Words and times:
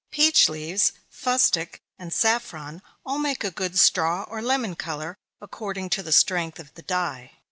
Peach 0.09 0.49
leaves, 0.49 0.93
fustic, 1.11 1.79
and 1.99 2.11
saffron, 2.11 2.81
all 3.05 3.19
make 3.19 3.43
a 3.43 3.51
good 3.51 3.77
straw 3.77 4.23
or 4.29 4.41
lemon 4.41 4.75
color, 4.75 5.15
according 5.39 5.91
to 5.91 6.01
the 6.01 6.11
strength 6.11 6.59
of 6.59 6.73
the 6.73 6.81
dye. 6.81 7.33